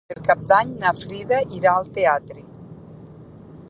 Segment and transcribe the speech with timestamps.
[0.11, 2.47] Per Cap d'Any na Frida irà al teatre.